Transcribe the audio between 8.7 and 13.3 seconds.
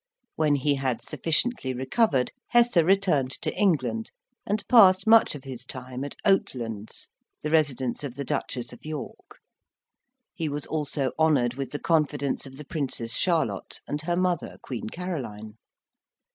of York; he was also honoured with the confidence of the Princess